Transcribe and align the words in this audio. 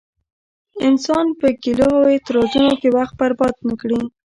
انسان 0.87 1.25
په 1.39 1.47
ګيلو 1.63 1.89
او 1.97 2.05
اعتراضونو 2.11 2.73
کې 2.81 2.89
وخت 2.97 3.13
برباد 3.21 3.55
نه 3.67 3.73
کړي. 3.81 3.99